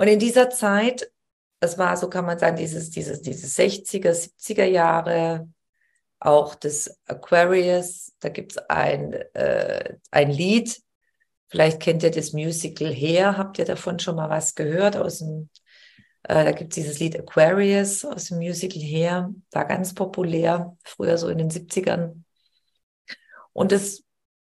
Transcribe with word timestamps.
Und 0.00 0.08
in 0.08 0.18
dieser 0.18 0.48
Zeit, 0.48 1.12
das 1.58 1.76
war, 1.76 1.94
so 1.94 2.08
kann 2.08 2.24
man 2.24 2.38
sagen, 2.38 2.56
dieses, 2.56 2.88
dieses, 2.88 3.20
dieses 3.20 3.54
60er, 3.58 4.12
70er 4.12 4.64
Jahre, 4.64 5.46
auch 6.18 6.54
das 6.54 6.98
Aquarius, 7.04 8.10
da 8.18 8.30
gibt 8.30 8.52
es 8.52 8.58
ein, 8.70 9.12
äh, 9.34 9.96
ein 10.10 10.30
Lied, 10.30 10.80
vielleicht 11.48 11.80
kennt 11.80 12.02
ihr 12.02 12.10
das 12.10 12.32
Musical 12.32 12.90
Hair, 12.90 13.36
habt 13.36 13.58
ihr 13.58 13.66
davon 13.66 13.98
schon 13.98 14.16
mal 14.16 14.30
was 14.30 14.54
gehört 14.54 14.96
aus 14.96 15.18
dem, 15.18 15.50
äh, 16.22 16.46
da 16.46 16.52
gibt 16.52 16.72
es 16.72 16.76
dieses 16.76 16.98
Lied 16.98 17.18
Aquarius 17.18 18.02
aus 18.06 18.28
dem 18.28 18.38
Musical 18.38 18.80
Hair, 18.80 19.34
war 19.50 19.66
ganz 19.66 19.92
populär, 19.92 20.78
früher 20.82 21.18
so 21.18 21.28
in 21.28 21.36
den 21.36 21.50
70ern. 21.50 22.24
Und 23.52 23.70
das 23.70 24.02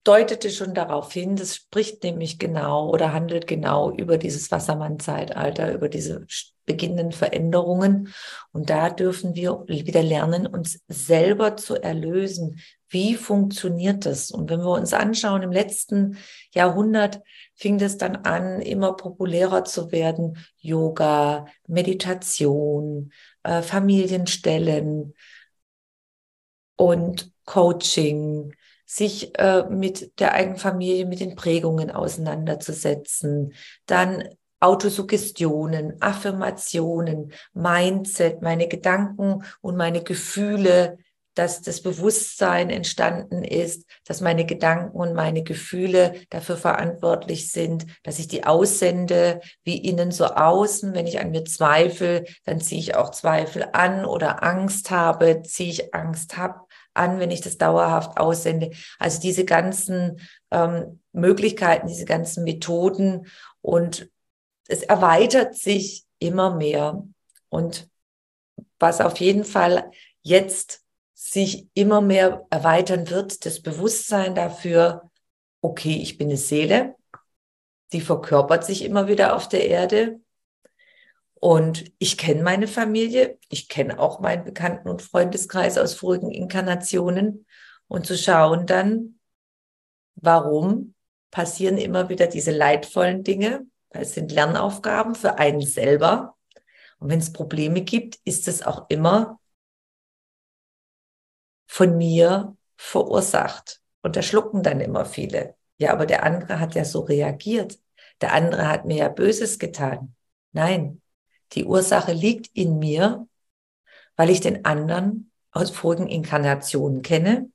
deutete 0.08 0.50
schon 0.52 0.74
darauf 0.74 1.12
hin, 1.12 1.36
das 1.36 1.56
spricht 1.56 2.04
nämlich 2.04 2.40
genau 2.40 2.90
oder 2.90 3.12
handelt 3.12 3.46
genau 3.46 3.92
über 3.92 4.18
dieses 4.18 4.52
Wassermann-Zeitalter, 4.52 5.74
über 5.74 5.90
diese 5.90 6.26
beginnenden 6.66 7.12
Veränderungen. 7.12 8.14
Und 8.52 8.70
da 8.70 8.90
dürfen 8.90 9.36
wir 9.36 9.64
wieder 9.68 10.04
lernen, 10.04 10.48
uns 10.48 10.80
selber 10.88 11.58
zu 11.58 11.76
erlösen. 11.76 12.62
Wie 12.88 13.16
funktioniert 13.16 14.06
das? 14.06 14.32
Und 14.32 14.50
wenn 14.50 14.62
wir 14.62 14.72
uns 14.72 14.94
anschauen, 14.94 15.44
im 15.44 15.52
letzten 15.52 16.18
Jahrhundert 16.54 17.22
fing 17.56 17.78
das 17.78 17.98
dann 17.98 18.18
an, 18.18 18.62
immer 18.62 18.94
populärer 18.94 19.66
zu 19.66 19.92
werden. 19.92 20.38
Yoga, 20.58 21.48
Meditation, 21.68 23.12
äh, 23.44 23.62
Familienstellen 23.62 25.16
und 26.78 27.32
Coaching, 27.46 28.54
sich 28.88 29.38
äh, 29.38 29.66
mit 29.70 30.20
der 30.20 30.34
eigenen 30.34 30.58
Familie, 30.58 31.06
mit 31.06 31.20
den 31.20 31.36
Prägungen 31.36 31.92
auseinanderzusetzen, 31.92 33.54
dann 33.86 34.24
Autosuggestionen, 34.60 36.02
Affirmationen, 36.02 37.34
Mindset, 37.54 38.42
meine 38.42 38.68
Gedanken 38.68 39.44
und 39.62 39.76
meine 39.76 40.02
Gefühle, 40.04 40.98
dass 41.36 41.62
das 41.62 41.82
Bewusstsein 41.82 42.72
entstanden 42.72 43.44
ist, 43.44 43.86
dass 44.06 44.22
meine 44.22 44.46
Gedanken 44.46 44.98
und 44.98 45.14
meine 45.14 45.44
Gefühle 45.44 46.16
dafür 46.32 46.58
verantwortlich 46.58 47.52
sind, 47.52 47.86
dass 48.02 48.18
ich 48.18 48.28
die 48.28 48.46
aussende, 48.46 49.42
wie 49.64 49.78
innen 49.78 50.12
so 50.12 50.26
außen. 50.26 50.96
Wenn 50.96 51.06
ich 51.06 51.20
an 51.20 51.30
mir 51.30 51.46
zweifle, 51.46 52.26
dann 52.46 52.60
ziehe 52.60 52.82
ich 52.82 52.96
auch 52.96 53.12
Zweifel 53.12 53.68
an 53.74 54.06
oder 54.06 54.44
Angst 54.44 54.90
habe, 54.90 55.44
ziehe 55.44 55.70
ich 55.70 55.94
Angst 55.94 56.38
hab, 56.38 56.68
an, 56.98 57.20
wenn 57.20 57.32
ich 57.32 57.42
das 57.42 57.58
dauerhaft 57.58 58.18
aussende. 58.18 58.72
Also 59.00 59.22
diese 59.22 59.46
ganzen 59.46 60.20
ähm, 60.52 61.02
Möglichkeiten, 61.12 61.88
diese 61.88 62.06
ganzen 62.06 62.44
Methoden 62.44 63.28
und 63.62 64.10
es 64.68 64.84
erweitert 64.84 65.56
sich 65.56 66.06
immer 66.20 66.56
mehr. 66.56 67.04
Und 67.50 67.90
was 68.80 69.02
auf 69.02 69.18
jeden 69.20 69.44
Fall 69.44 69.92
jetzt 70.22 70.84
sich 71.14 71.68
immer 71.74 72.02
mehr 72.02 72.46
erweitern 72.50 73.10
wird, 73.10 73.46
das 73.46 73.62
Bewusstsein 73.62 74.36
dafür, 74.36 75.10
okay, 75.62 75.96
ich 76.02 76.18
bin 76.18 76.28
eine 76.28 76.38
Seele, 76.38 76.96
die 77.94 78.02
verkörpert 78.02 78.66
sich 78.66 78.84
immer 78.84 79.08
wieder 79.08 79.36
auf 79.36 79.48
der 79.48 79.68
Erde. 79.68 80.20
Und 81.40 81.92
ich 82.00 82.18
kenne 82.18 82.42
meine 82.42 82.68
Familie, 82.68 83.38
ich 83.50 83.70
kenne 83.70 84.00
auch 84.00 84.20
meinen 84.20 84.44
Bekannten- 84.44 84.90
und 84.90 85.02
Freundeskreis 85.02 85.78
aus 85.78 85.94
vorigen 85.94 86.32
Inkarnationen. 86.32 87.46
Und 87.88 88.06
zu 88.06 88.18
schauen 88.18 88.66
dann, 88.66 89.20
warum 90.16 90.96
passieren 91.32 91.78
immer 91.78 92.10
wieder 92.10 92.28
diese 92.28 92.52
leidvollen 92.52 93.24
Dinge. 93.24 93.68
Es 93.90 94.14
sind 94.14 94.32
Lernaufgaben 94.32 95.16
für 95.16 95.38
einen 95.38 95.62
selber. 95.62 96.36
Und 97.00 97.10
wenn 97.10 97.20
es 97.20 97.32
Probleme 97.32 97.82
gibt, 97.82 98.20
ist 98.24 98.48
es 98.48 98.64
auch 98.64 98.90
immer 98.90 99.40
von 101.68 101.98
mir 101.98 102.56
verursacht. 102.76 103.82
Und 104.02 104.16
da 104.16 104.22
schlucken 104.22 104.64
dann 104.64 104.80
immer 104.80 105.06
viele. 105.06 105.56
Ja, 105.78 105.94
aber 105.94 106.06
der 106.06 106.24
andere 106.24 106.60
hat 106.60 106.76
ja 106.76 106.86
so 106.86 107.02
reagiert. 107.02 107.78
Der 108.22 108.34
andere 108.34 108.68
hat 108.68 108.86
mir 108.86 108.98
ja 108.98 109.10
Böses 109.10 109.60
getan. 109.60 110.16
Nein, 110.52 111.02
die 111.54 111.66
Ursache 111.66 112.14
liegt 112.14 112.56
in 112.56 112.80
mir, 112.80 113.28
weil 114.16 114.30
ich 114.30 114.42
den 114.42 114.66
anderen 114.66 115.32
aus 115.52 115.72
vorigen 115.72 116.08
Inkarnationen 116.08 117.02
kenne 117.02 117.52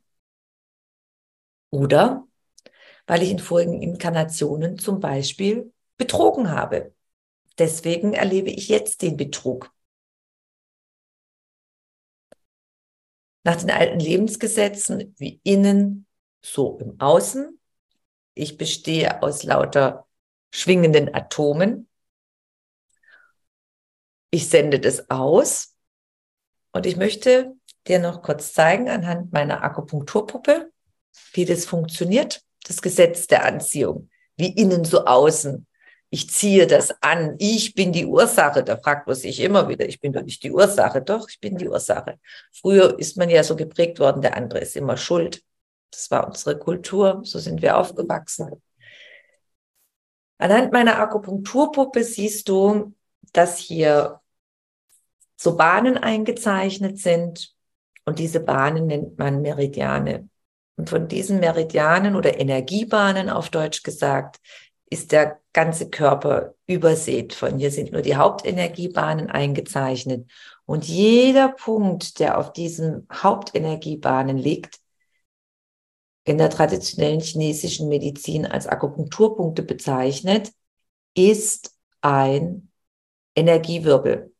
oder 1.70 2.26
weil 3.06 3.22
ich 3.22 3.30
in 3.30 3.38
vorigen 3.38 3.82
Inkarnationen 3.82 4.78
zum 4.78 5.00
Beispiel 5.00 5.72
betrogen 5.96 6.50
habe. 6.50 6.94
Deswegen 7.58 8.14
erlebe 8.14 8.50
ich 8.50 8.68
jetzt 8.68 9.02
den 9.02 9.16
Betrug. 9.16 9.72
Nach 13.44 13.56
den 13.56 13.70
alten 13.70 13.98
Lebensgesetzen, 13.98 15.14
wie 15.18 15.40
innen, 15.42 16.06
so 16.40 16.78
im 16.78 16.98
Außen. 17.00 17.60
Ich 18.34 18.56
bestehe 18.56 19.22
aus 19.22 19.42
lauter 19.42 20.06
schwingenden 20.52 21.12
Atomen 21.14 21.88
ich 24.32 24.48
sende 24.48 24.80
das 24.80 25.10
aus 25.10 25.76
und 26.72 26.86
ich 26.86 26.96
möchte 26.96 27.52
dir 27.86 27.98
noch 27.98 28.22
kurz 28.22 28.54
zeigen 28.54 28.88
anhand 28.88 29.32
meiner 29.32 29.62
Akupunkturpuppe, 29.62 30.72
wie 31.34 31.44
das 31.44 31.66
funktioniert, 31.66 32.42
das 32.66 32.80
Gesetz 32.80 33.26
der 33.26 33.44
Anziehung, 33.44 34.08
wie 34.36 34.50
innen 34.50 34.84
so 34.84 35.04
außen. 35.04 35.66
Ich 36.08 36.30
ziehe 36.30 36.66
das 36.66 36.94
an, 37.02 37.36
ich 37.38 37.74
bin 37.74 37.92
die 37.92 38.06
Ursache. 38.06 38.64
Da 38.64 38.76
fragt 38.78 39.06
man 39.06 39.16
sich 39.16 39.40
immer 39.40 39.68
wieder, 39.68 39.86
ich 39.86 40.00
bin 40.00 40.12
doch 40.12 40.22
nicht 40.22 40.42
die 40.42 40.50
Ursache. 40.50 41.02
Doch, 41.02 41.28
ich 41.28 41.40
bin 41.40 41.56
die 41.56 41.68
Ursache. 41.68 42.18
Früher 42.52 42.98
ist 42.98 43.16
man 43.16 43.28
ja 43.30 43.42
so 43.42 43.56
geprägt 43.56 43.98
worden, 43.98 44.22
der 44.22 44.36
andere 44.36 44.60
ist 44.60 44.76
immer 44.76 44.96
schuld. 44.96 45.42
Das 45.90 46.10
war 46.10 46.26
unsere 46.26 46.58
Kultur, 46.58 47.20
so 47.24 47.38
sind 47.38 47.60
wir 47.60 47.76
aufgewachsen. 47.76 48.62
Anhand 50.38 50.72
meiner 50.72 50.98
Akupunkturpuppe 50.98 52.02
siehst 52.02 52.48
du, 52.48 52.94
dass 53.32 53.58
hier 53.58 54.21
so 55.42 55.56
Bahnen 55.56 55.98
eingezeichnet 55.98 56.98
sind. 56.98 57.52
Und 58.04 58.20
diese 58.20 58.40
Bahnen 58.40 58.86
nennt 58.86 59.18
man 59.18 59.42
Meridiane. 59.42 60.28
Und 60.76 60.88
von 60.88 61.08
diesen 61.08 61.40
Meridianen 61.40 62.14
oder 62.14 62.38
Energiebahnen 62.38 63.28
auf 63.28 63.50
Deutsch 63.50 63.82
gesagt, 63.82 64.40
ist 64.88 65.10
der 65.10 65.40
ganze 65.52 65.90
Körper 65.90 66.54
übersät 66.66 67.34
von. 67.34 67.58
Hier 67.58 67.72
sind 67.72 67.92
nur 67.92 68.02
die 68.02 68.14
Hauptenergiebahnen 68.14 69.30
eingezeichnet. 69.30 70.30
Und 70.64 70.84
jeder 70.84 71.48
Punkt, 71.48 72.20
der 72.20 72.38
auf 72.38 72.52
diesen 72.52 73.08
Hauptenergiebahnen 73.12 74.38
liegt, 74.38 74.78
in 76.24 76.38
der 76.38 76.50
traditionellen 76.50 77.20
chinesischen 77.20 77.88
Medizin 77.88 78.46
als 78.46 78.68
Akupunkturpunkte 78.68 79.64
bezeichnet, 79.64 80.52
ist 81.14 81.74
ein 82.00 82.70
Energiewirbel 83.34 84.32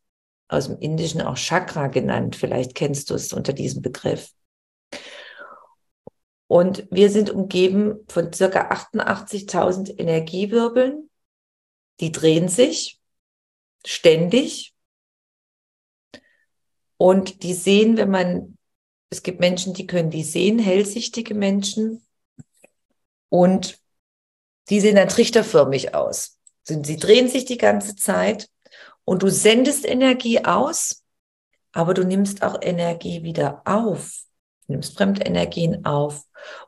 aus 0.53 0.67
dem 0.67 0.79
Indischen 0.79 1.23
auch 1.23 1.37
Chakra 1.37 1.89
genannt. 1.89 2.37
Vielleicht 2.37 2.75
kennst 2.75 3.11
du 3.11 3.15
es 3.15 3.33
unter 3.33 3.53
diesem 3.53 3.83
Begriff. 3.83 4.33
Und 6.47 6.87
wir 6.91 7.11
sind 7.11 7.31
umgeben 7.31 8.05
von 8.09 8.33
circa 8.33 8.71
88.000 8.71 9.99
Energiewirbeln. 9.99 11.09
Die 12.01 12.13
drehen 12.13 12.49
sich 12.49 13.01
ständig. 13.87 14.75
Und 16.99 17.43
die 17.43 17.55
sehen, 17.55 17.97
wenn 17.97 18.11
man, 18.11 18.59
es 19.09 19.23
gibt 19.23 19.41
Menschen, 19.41 19.73
die 19.73 19.87
können 19.87 20.11
die 20.11 20.23
sehen, 20.23 20.59
hellsichtige 20.59 21.35
Menschen. 21.35 22.07
Und 23.31 23.79
die 24.69 24.81
sehen 24.81 24.97
dann 24.97 25.09
trichterförmig 25.09 25.95
aus. 25.95 26.39
Sie 26.65 26.97
drehen 26.99 27.29
sich 27.29 27.45
die 27.45 27.59
ganze 27.59 27.97
Zeit 27.97 28.51
und 29.05 29.23
du 29.23 29.29
sendest 29.29 29.87
Energie 29.87 30.45
aus, 30.45 31.03
aber 31.73 31.95
du 31.95 32.05
nimmst 32.05 32.43
auch 32.43 32.59
Energie 32.61 33.23
wieder 33.23 33.63
auf. 33.65 34.13
du 34.67 34.75
nimmst 34.75 34.97
Fremdenergien 34.97 35.85
auf 35.85 36.25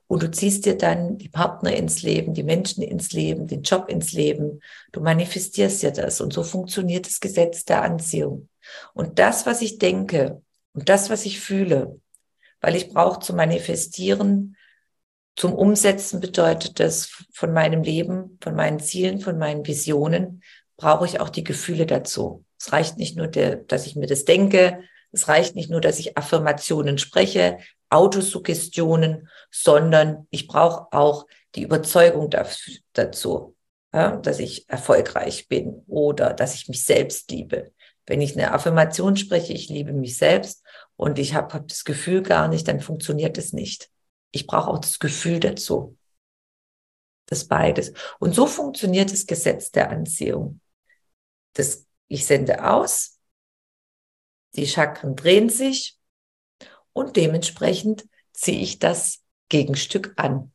und 0.06 0.22
du 0.22 0.30
ziehst 0.30 0.66
dir 0.66 0.76
dann 0.76 1.18
die 1.18 1.28
Partner 1.28 1.74
ins 1.74 2.02
Leben, 2.02 2.34
die 2.34 2.42
Menschen 2.42 2.82
ins 2.82 3.12
Leben, 3.12 3.46
den 3.46 3.62
Job 3.62 3.88
ins 3.88 4.12
Leben. 4.12 4.60
Du 4.92 5.00
manifestierst 5.00 5.82
ja 5.82 5.90
das 5.90 6.20
und 6.20 6.32
so 6.32 6.42
funktioniert 6.42 7.06
das 7.06 7.20
Gesetz 7.20 7.64
der 7.64 7.82
Anziehung. 7.82 8.48
Und 8.94 9.18
das, 9.18 9.46
was 9.46 9.62
ich 9.62 9.78
denke 9.78 10.42
und 10.72 10.88
das, 10.88 11.10
was 11.10 11.26
ich 11.26 11.40
fühle, 11.40 12.00
weil 12.60 12.76
ich 12.76 12.88
brauche 12.88 13.20
zu 13.20 13.34
manifestieren, 13.34 14.56
zum 15.36 15.52
Umsetzen 15.52 16.20
bedeutet 16.20 16.78
das 16.78 17.24
von 17.32 17.52
meinem 17.52 17.82
Leben, 17.82 18.38
von 18.40 18.54
meinen 18.54 18.78
Zielen, 18.78 19.20
von 19.20 19.36
meinen 19.36 19.66
Visionen, 19.66 20.42
brauche 20.76 21.06
ich 21.06 21.20
auch 21.20 21.28
die 21.28 21.44
Gefühle 21.44 21.86
dazu. 21.86 22.44
Es 22.58 22.72
reicht 22.72 22.96
nicht 22.96 23.16
nur, 23.16 23.28
der, 23.28 23.56
dass 23.56 23.86
ich 23.86 23.96
mir 23.96 24.06
das 24.06 24.24
denke, 24.24 24.80
es 25.12 25.28
reicht 25.28 25.54
nicht 25.54 25.70
nur, 25.70 25.80
dass 25.80 25.98
ich 25.98 26.18
Affirmationen 26.18 26.98
spreche, 26.98 27.58
Autosuggestionen, 27.88 29.28
sondern 29.50 30.26
ich 30.30 30.48
brauche 30.48 30.92
auch 30.92 31.26
die 31.54 31.62
Überzeugung 31.62 32.30
dazu, 32.92 33.54
ja, 33.92 34.16
dass 34.16 34.40
ich 34.40 34.68
erfolgreich 34.68 35.46
bin 35.46 35.84
oder 35.86 36.32
dass 36.32 36.54
ich 36.54 36.68
mich 36.68 36.84
selbst 36.84 37.30
liebe. 37.30 37.70
Wenn 38.06 38.20
ich 38.20 38.36
eine 38.36 38.52
Affirmation 38.52 39.16
spreche, 39.16 39.52
ich 39.52 39.68
liebe 39.68 39.92
mich 39.92 40.18
selbst 40.18 40.64
und 40.96 41.18
ich 41.18 41.34
habe 41.34 41.54
hab 41.54 41.68
das 41.68 41.84
Gefühl 41.84 42.22
gar 42.22 42.48
nicht, 42.48 42.66
dann 42.66 42.80
funktioniert 42.80 43.38
es 43.38 43.52
nicht. 43.52 43.90
Ich 44.32 44.48
brauche 44.48 44.68
auch 44.68 44.80
das 44.80 44.98
Gefühl 44.98 45.38
dazu. 45.38 45.96
Das 47.26 47.46
beides. 47.46 47.92
Und 48.18 48.34
so 48.34 48.46
funktioniert 48.46 49.12
das 49.12 49.26
Gesetz 49.26 49.70
der 49.70 49.90
Anziehung. 49.90 50.60
Das, 51.54 51.86
ich 52.08 52.26
sende 52.26 52.64
aus, 52.70 53.18
die 54.54 54.66
Chakren 54.66 55.16
drehen 55.16 55.48
sich 55.48 55.98
und 56.92 57.16
dementsprechend 57.16 58.06
ziehe 58.32 58.60
ich 58.60 58.78
das 58.78 59.22
Gegenstück 59.48 60.14
an, 60.16 60.52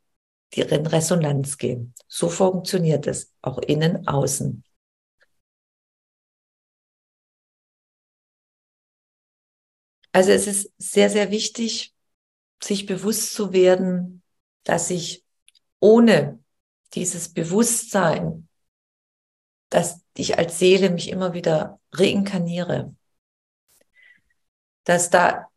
die 0.53 0.61
in 0.61 0.85
Resonanz 0.85 1.57
gehen. 1.57 1.93
So 2.07 2.29
funktioniert 2.29 3.07
es, 3.07 3.33
auch 3.41 3.59
innen, 3.59 4.07
außen. 4.07 4.63
Also 10.11 10.31
es 10.31 10.47
ist 10.47 10.71
sehr, 10.77 11.09
sehr 11.09 11.29
wichtig, 11.31 11.93
sich 12.61 12.85
bewusst 12.85 13.33
zu 13.33 13.53
werden, 13.53 14.23
dass 14.63 14.89
ich 14.89 15.23
ohne 15.79 16.43
dieses 16.93 17.31
Bewusstsein, 17.31 18.47
dass 19.69 20.01
ich 20.19 20.37
als 20.37 20.59
Seele 20.59 20.89
mich 20.89 21.09
immer 21.09 21.33
wieder 21.33 21.79
reinkarniere, 21.93 22.95
dass 24.83 25.09
da 25.09 25.47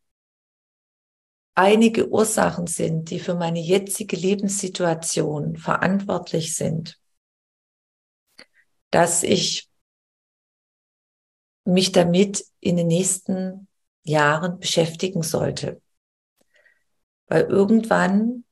einige 1.54 2.08
Ursachen 2.08 2.66
sind, 2.66 3.10
die 3.10 3.20
für 3.20 3.34
meine 3.34 3.60
jetzige 3.60 4.16
Lebenssituation 4.16 5.56
verantwortlich 5.56 6.54
sind, 6.54 6.98
dass 8.90 9.22
ich 9.22 9.68
mich 11.64 11.92
damit 11.92 12.44
in 12.60 12.76
den 12.76 12.88
nächsten 12.88 13.68
Jahren 14.02 14.58
beschäftigen 14.58 15.22
sollte. 15.22 15.80
Weil 17.26 17.42
irgendwann 17.44 18.44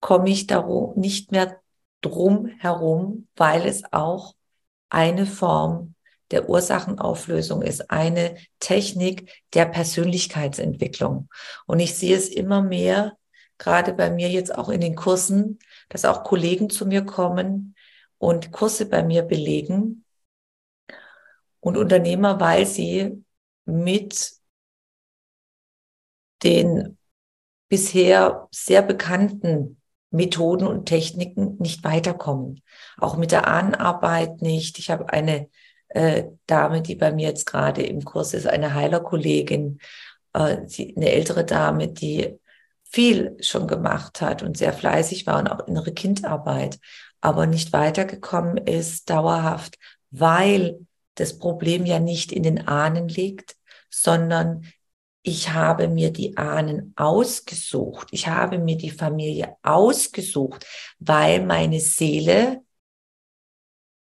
komme 0.00 0.30
ich 0.30 0.46
darum 0.46 0.98
nicht 0.98 1.30
mehr 1.30 1.62
drum 2.02 2.46
herum, 2.58 3.28
weil 3.36 3.66
es 3.66 3.82
auch 3.92 4.34
eine 4.90 5.26
Form 5.26 5.94
der 6.30 6.48
Ursachenauflösung 6.48 7.62
ist, 7.62 7.90
eine 7.90 8.36
Technik 8.58 9.30
der 9.54 9.66
Persönlichkeitsentwicklung. 9.66 11.28
Und 11.66 11.80
ich 11.80 11.94
sehe 11.94 12.16
es 12.16 12.28
immer 12.28 12.62
mehr, 12.62 13.16
gerade 13.58 13.92
bei 13.92 14.10
mir 14.10 14.28
jetzt 14.28 14.54
auch 14.54 14.68
in 14.68 14.80
den 14.80 14.96
Kursen, 14.96 15.58
dass 15.88 16.04
auch 16.04 16.24
Kollegen 16.24 16.70
zu 16.70 16.86
mir 16.86 17.04
kommen 17.04 17.76
und 18.18 18.50
Kurse 18.50 18.86
bei 18.86 19.02
mir 19.02 19.22
belegen 19.22 20.04
und 21.60 21.76
Unternehmer, 21.76 22.40
weil 22.40 22.66
sie 22.66 23.24
mit 23.64 24.32
den 26.42 26.98
bisher 27.68 28.48
sehr 28.50 28.82
bekannten 28.82 29.81
Methoden 30.12 30.66
und 30.66 30.86
Techniken 30.86 31.56
nicht 31.58 31.84
weiterkommen. 31.84 32.62
Auch 32.98 33.16
mit 33.16 33.32
der 33.32 33.48
Ahnenarbeit 33.48 34.42
nicht. 34.42 34.78
Ich 34.78 34.90
habe 34.90 35.08
eine 35.12 35.48
äh, 35.88 36.24
Dame, 36.46 36.82
die 36.82 36.94
bei 36.94 37.12
mir 37.12 37.28
jetzt 37.28 37.46
gerade 37.46 37.82
im 37.82 38.04
Kurs 38.04 38.34
ist, 38.34 38.46
eine 38.46 38.74
Heilerkollegin, 38.74 39.78
äh, 40.32 40.58
die, 40.66 40.96
eine 40.96 41.10
ältere 41.10 41.44
Dame, 41.44 41.88
die 41.88 42.38
viel 42.84 43.36
schon 43.40 43.66
gemacht 43.66 44.20
hat 44.20 44.42
und 44.42 44.56
sehr 44.56 44.72
fleißig 44.72 45.26
war 45.26 45.38
und 45.38 45.48
auch 45.48 45.66
innere 45.66 45.92
Kindarbeit, 45.92 46.78
aber 47.20 47.46
nicht 47.46 47.72
weitergekommen 47.72 48.58
ist 48.58 49.08
dauerhaft, 49.08 49.78
weil 50.10 50.86
das 51.14 51.38
Problem 51.38 51.86
ja 51.86 52.00
nicht 52.00 52.32
in 52.32 52.42
den 52.42 52.68
Ahnen 52.68 53.08
liegt, 53.08 53.56
sondern 53.90 54.66
ich 55.22 55.50
habe 55.50 55.88
mir 55.88 56.12
die 56.12 56.36
Ahnen 56.36 56.92
ausgesucht. 56.96 58.08
Ich 58.10 58.26
habe 58.26 58.58
mir 58.58 58.76
die 58.76 58.90
Familie 58.90 59.56
ausgesucht, 59.62 60.66
weil 60.98 61.44
meine 61.44 61.80
Seele 61.80 62.62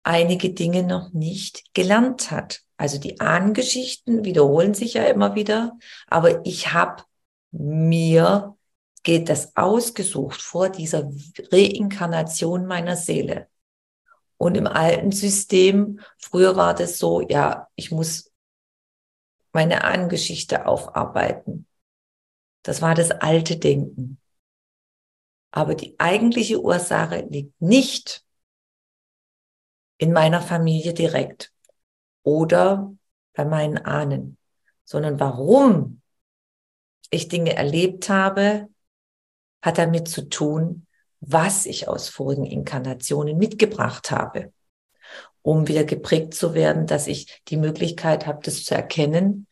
einige 0.02 0.50
Dinge 0.50 0.82
noch 0.82 1.12
nicht 1.12 1.74
gelernt 1.74 2.30
hat. 2.30 2.62
Also 2.76 2.98
die 2.98 3.20
Ahnengeschichten 3.20 4.24
wiederholen 4.24 4.74
sich 4.74 4.94
ja 4.94 5.04
immer 5.04 5.34
wieder, 5.34 5.78
aber 6.08 6.44
ich 6.44 6.72
habe 6.72 7.04
mir 7.50 8.56
geht 9.04 9.28
das 9.28 9.56
ausgesucht 9.56 10.40
vor 10.40 10.68
dieser 10.68 11.10
Reinkarnation 11.50 12.66
meiner 12.66 12.96
Seele. 12.96 13.48
Und 14.36 14.56
im 14.56 14.66
alten 14.66 15.12
System, 15.12 16.00
früher 16.18 16.56
war 16.56 16.74
das 16.74 16.98
so, 16.98 17.20
ja, 17.20 17.68
ich 17.74 17.90
muss 17.90 18.31
meine 19.52 19.84
Ahnengeschichte 19.84 20.66
aufarbeiten. 20.66 21.66
Das 22.62 22.80
war 22.82 22.94
das 22.94 23.10
alte 23.10 23.56
Denken. 23.56 24.18
Aber 25.50 25.74
die 25.74 25.98
eigentliche 25.98 26.60
Ursache 26.62 27.26
liegt 27.28 27.60
nicht 27.60 28.24
in 29.98 30.12
meiner 30.12 30.40
Familie 30.40 30.94
direkt 30.94 31.52
oder 32.22 32.94
bei 33.34 33.44
meinen 33.44 33.78
Ahnen, 33.78 34.38
sondern 34.84 35.20
warum 35.20 36.00
ich 37.10 37.28
Dinge 37.28 37.54
erlebt 37.54 38.08
habe, 38.08 38.68
hat 39.62 39.78
damit 39.78 40.08
zu 40.08 40.28
tun, 40.28 40.86
was 41.20 41.66
ich 41.66 41.86
aus 41.86 42.08
vorigen 42.08 42.46
Inkarnationen 42.46 43.38
mitgebracht 43.38 44.10
habe, 44.10 44.52
um 45.42 45.68
wieder 45.68 45.84
geprägt 45.84 46.34
zu 46.34 46.54
werden, 46.54 46.86
dass 46.86 47.06
ich 47.06 47.42
die 47.48 47.56
Möglichkeit 47.56 48.26
habe, 48.26 48.40
das 48.42 48.64
zu 48.64 48.74
erkennen 48.74 49.46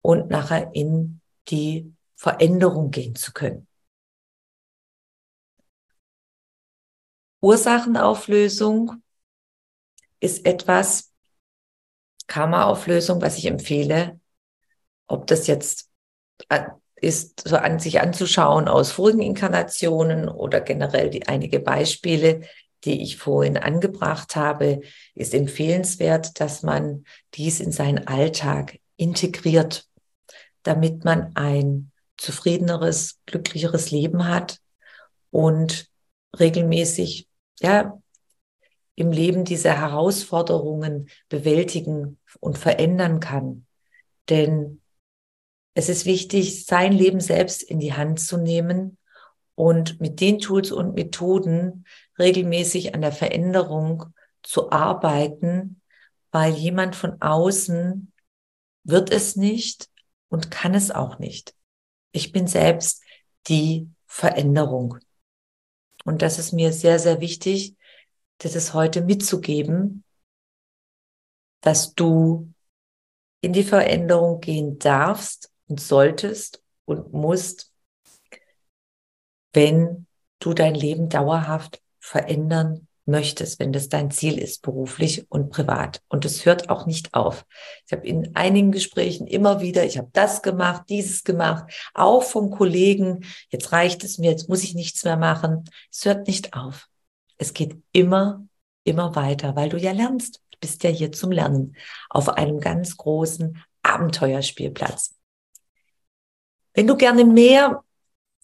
und 0.00 0.30
nachher 0.30 0.70
in 0.72 1.20
die 1.48 1.92
Veränderung 2.16 2.90
gehen 2.90 3.14
zu 3.16 3.32
können. 3.32 3.66
Ursachenauflösung 7.40 9.02
ist 10.20 10.46
etwas, 10.46 11.12
Karma-Auflösung, 12.28 13.20
was 13.20 13.36
ich 13.36 13.46
empfehle, 13.46 14.20
ob 15.08 15.26
das 15.26 15.48
jetzt 15.48 15.90
ist, 16.94 17.46
so 17.46 17.56
an 17.56 17.80
sich 17.80 18.00
anzuschauen 18.00 18.68
aus 18.68 18.92
vorigen 18.92 19.22
Inkarnationen 19.22 20.28
oder 20.28 20.60
generell 20.60 21.10
die 21.10 21.26
einige 21.26 21.58
Beispiele, 21.58 22.42
die 22.84 23.02
ich 23.02 23.16
vorhin 23.16 23.56
angebracht 23.56 24.36
habe, 24.36 24.80
ist 25.14 25.34
empfehlenswert, 25.34 26.40
dass 26.40 26.62
man 26.62 27.04
dies 27.34 27.60
in 27.60 27.72
seinen 27.72 28.06
Alltag 28.06 28.78
integriert, 28.96 29.86
damit 30.62 31.04
man 31.04 31.34
ein 31.34 31.92
zufriedeneres, 32.16 33.18
glücklicheres 33.26 33.90
Leben 33.90 34.28
hat 34.28 34.58
und 35.30 35.88
regelmäßig, 36.38 37.28
ja, 37.60 37.98
im 38.94 39.10
Leben 39.10 39.44
diese 39.44 39.72
Herausforderungen 39.76 41.08
bewältigen 41.28 42.18
und 42.40 42.58
verändern 42.58 43.20
kann. 43.20 43.66
Denn 44.28 44.82
es 45.74 45.88
ist 45.88 46.04
wichtig, 46.04 46.66
sein 46.66 46.92
Leben 46.92 47.20
selbst 47.20 47.62
in 47.62 47.80
die 47.80 47.94
Hand 47.94 48.20
zu 48.20 48.36
nehmen 48.36 48.98
und 49.54 50.00
mit 50.00 50.20
den 50.20 50.38
Tools 50.38 50.70
und 50.70 50.94
Methoden 50.94 51.86
regelmäßig 52.18 52.94
an 52.94 53.00
der 53.00 53.12
Veränderung 53.12 54.06
zu 54.42 54.70
arbeiten, 54.70 55.80
weil 56.30 56.52
jemand 56.54 56.96
von 56.96 57.20
außen 57.20 58.12
wird 58.84 59.10
es 59.10 59.36
nicht 59.36 59.88
und 60.28 60.50
kann 60.50 60.74
es 60.74 60.90
auch 60.90 61.18
nicht. 61.18 61.54
Ich 62.12 62.32
bin 62.32 62.46
selbst 62.46 63.02
die 63.48 63.88
Veränderung. 64.06 64.98
Und 66.04 66.22
das 66.22 66.38
ist 66.38 66.52
mir 66.52 66.72
sehr, 66.72 66.98
sehr 66.98 67.20
wichtig, 67.20 67.76
das 68.38 68.56
ist 68.56 68.74
heute 68.74 69.02
mitzugeben, 69.02 70.04
dass 71.60 71.94
du 71.94 72.52
in 73.40 73.52
die 73.52 73.62
Veränderung 73.62 74.40
gehen 74.40 74.78
darfst 74.78 75.52
und 75.68 75.80
solltest 75.80 76.62
und 76.84 77.12
musst, 77.12 77.72
wenn 79.52 80.06
du 80.40 80.54
dein 80.54 80.74
Leben 80.74 81.08
dauerhaft 81.08 81.81
verändern 82.12 82.88
möchtest, 83.06 83.58
wenn 83.58 83.72
das 83.72 83.88
dein 83.88 84.10
Ziel 84.10 84.38
ist, 84.38 84.60
beruflich 84.60 85.30
und 85.30 85.50
privat. 85.50 86.02
Und 86.08 86.26
es 86.26 86.44
hört 86.44 86.68
auch 86.68 86.84
nicht 86.84 87.14
auf. 87.14 87.46
Ich 87.86 87.92
habe 87.92 88.06
in 88.06 88.36
einigen 88.36 88.70
Gesprächen 88.70 89.26
immer 89.26 89.62
wieder, 89.62 89.84
ich 89.86 89.96
habe 89.96 90.10
das 90.12 90.42
gemacht, 90.42 90.82
dieses 90.90 91.24
gemacht, 91.24 91.64
auch 91.94 92.22
vom 92.22 92.50
Kollegen, 92.50 93.24
jetzt 93.48 93.72
reicht 93.72 94.04
es 94.04 94.18
mir, 94.18 94.30
jetzt 94.30 94.50
muss 94.50 94.62
ich 94.62 94.74
nichts 94.74 95.04
mehr 95.04 95.16
machen. 95.16 95.64
Es 95.90 96.04
hört 96.04 96.26
nicht 96.26 96.52
auf. 96.54 96.88
Es 97.38 97.54
geht 97.54 97.82
immer, 97.92 98.46
immer 98.84 99.16
weiter, 99.16 99.56
weil 99.56 99.70
du 99.70 99.78
ja 99.78 99.92
lernst. 99.92 100.42
Du 100.50 100.58
bist 100.60 100.84
ja 100.84 100.90
hier 100.90 101.12
zum 101.12 101.32
Lernen 101.32 101.74
auf 102.10 102.28
einem 102.28 102.60
ganz 102.60 102.98
großen 102.98 103.56
Abenteuerspielplatz. 103.82 105.14
Wenn 106.74 106.86
du 106.86 106.96
gerne 106.96 107.24
mehr 107.24 107.82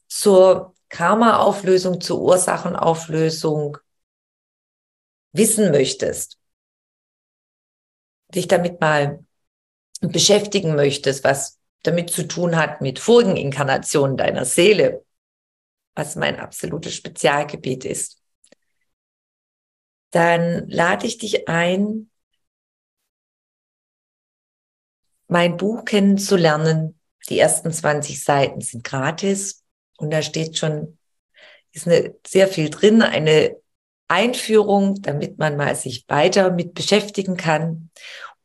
zur 0.08 0.74
Karma-Auflösung, 0.88 2.00
zur 2.00 2.20
Ursachenauflösung 2.20 3.78
wissen 5.32 5.70
möchtest, 5.70 6.38
dich 8.34 8.48
damit 8.48 8.80
mal 8.80 9.24
beschäftigen 10.00 10.74
möchtest, 10.74 11.24
was 11.24 11.58
damit 11.82 12.10
zu 12.10 12.26
tun 12.26 12.56
hat 12.56 12.80
mit 12.80 12.98
vorigen 12.98 13.36
Inkarnationen 13.36 14.16
deiner 14.16 14.44
Seele, 14.44 15.04
was 15.94 16.16
mein 16.16 16.38
absolutes 16.38 16.94
Spezialgebiet 16.94 17.84
ist, 17.84 18.22
dann 20.10 20.68
lade 20.68 21.06
ich 21.06 21.18
dich 21.18 21.48
ein, 21.48 22.10
mein 25.26 25.56
Buch 25.56 25.84
kennenzulernen. 25.84 26.98
Die 27.28 27.38
ersten 27.38 27.70
20 27.70 28.22
Seiten 28.24 28.60
sind 28.60 28.84
gratis 28.84 29.64
und 29.98 30.10
da 30.10 30.22
steht 30.22 30.56
schon, 30.56 30.96
ist 31.72 31.86
eine, 31.86 32.14
sehr 32.26 32.48
viel 32.48 32.70
drin, 32.70 33.02
eine 33.02 33.56
Einführung, 34.08 35.02
damit 35.02 35.38
man 35.38 35.56
mal 35.56 35.76
sich 35.76 36.06
weiter 36.08 36.50
mit 36.50 36.72
beschäftigen 36.72 37.36
kann. 37.36 37.90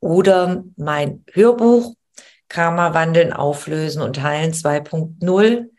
Oder 0.02 0.66
mein 0.76 1.24
Hörbuch 1.32 1.96
Karma 2.54 2.94
wandeln, 2.94 3.34
auflösen 3.34 4.04
und 4.04 4.22
heilen 4.22 4.54
2.0, 4.54 5.70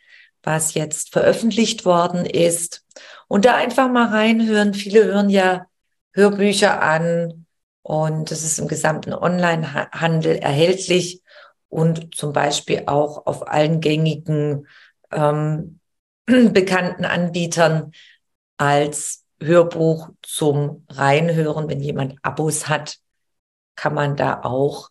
was 0.42 0.74
jetzt 0.74 1.12
veröffentlicht 1.12 1.84
worden 1.84 2.26
ist. 2.26 2.84
Und 3.28 3.44
da 3.44 3.54
einfach 3.54 3.88
mal 3.88 4.08
reinhören. 4.08 4.74
Viele 4.74 5.04
hören 5.04 5.30
ja 5.30 5.66
Hörbücher 6.12 6.82
an 6.82 7.46
und 7.82 8.30
das 8.30 8.42
ist 8.42 8.58
im 8.58 8.66
gesamten 8.66 9.12
Onlinehandel 9.12 10.36
erhältlich 10.36 11.22
und 11.68 12.14
zum 12.16 12.32
Beispiel 12.32 12.84
auch 12.86 13.26
auf 13.26 13.48
allen 13.48 13.80
gängigen 13.80 14.66
ähm, 15.14 15.80
bekannten 16.26 17.04
Anbietern 17.04 17.92
als 18.56 19.24
Hörbuch 19.40 20.10
zum 20.22 20.84
Reinhören. 20.88 21.68
Wenn 21.68 21.80
jemand 21.80 22.16
Abos 22.22 22.68
hat, 22.68 22.98
kann 23.76 23.94
man 23.94 24.16
da 24.16 24.42
auch 24.42 24.90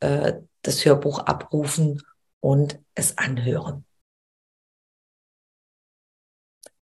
äh, 0.00 0.34
das 0.62 0.84
Hörbuch 0.84 1.20
abrufen 1.20 2.02
und 2.40 2.78
es 2.94 3.18
anhören. 3.18 3.84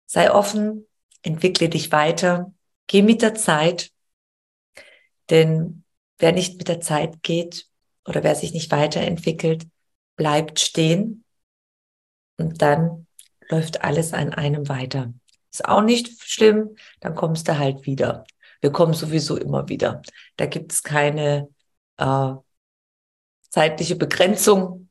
Sei 0.07 0.33
offen, 0.33 0.87
entwickle 1.23 1.69
dich 1.69 1.93
weiter, 1.93 2.53
geh 2.87 3.03
mit 3.03 3.23
der 3.23 3.35
Zeit, 3.35 3.93
denn 5.31 5.85
wer 6.19 6.33
nicht 6.33 6.59
mit 6.59 6.69
der 6.69 6.81
Zeit 6.81 7.23
geht 7.23 7.69
oder 8.07 8.25
wer 8.25 8.35
sich 8.35 8.53
nicht 8.53 8.73
weiterentwickelt, 8.73 9.69
bleibt 10.17 10.59
stehen 10.59 11.25
und 12.40 12.62
dann 12.62 13.06
läuft 13.49 13.82
alles 13.82 14.12
an 14.12 14.32
einem 14.32 14.68
weiter. 14.68 15.12
Ist 15.50 15.64
auch 15.64 15.82
nicht 15.82 16.23
schlimm, 16.23 16.76
dann 17.00 17.14
kommst 17.14 17.49
du 17.49 17.59
halt 17.59 17.87
wieder. 17.87 18.25
Wir 18.61 18.70
kommen 18.70 18.94
sowieso 18.94 19.37
immer 19.37 19.68
wieder. 19.68 20.02
Da 20.37 20.47
gibt 20.47 20.73
es 20.73 20.82
keine 20.82 21.49
äh, 21.97 22.32
zeitliche 23.49 23.97
Begrenzung. 23.97 24.88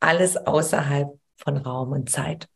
Alles 0.00 0.36
außerhalb 0.36 1.18
von 1.36 1.56
Raum 1.56 1.92
und 1.92 2.10
Zeit. 2.10 2.48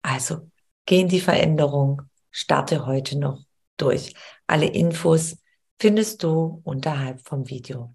Also 0.00 0.50
geh 0.86 1.00
in 1.00 1.08
die 1.08 1.20
Veränderung, 1.20 2.02
starte 2.30 2.86
heute 2.86 3.18
noch 3.18 3.44
durch. 3.76 4.14
Alle 4.46 4.66
Infos 4.66 5.36
findest 5.78 6.22
du 6.22 6.60
unterhalb 6.64 7.20
vom 7.20 7.48
Video. 7.48 7.94